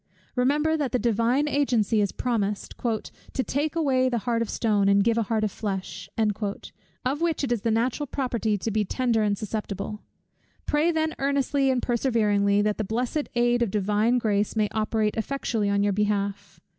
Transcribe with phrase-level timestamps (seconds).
[0.35, 2.73] Remember that the Divine Agency is promised,
[3.33, 6.09] "to take away the heart of stone, and give a heart of flesh,"
[7.05, 10.01] of which it is the natural property to be tender and susceptible.
[10.65, 15.69] Pray then earnestly and perseveringly, that the blessed aid of Divine Grace may operate effectually
[15.69, 16.59] on your behalf.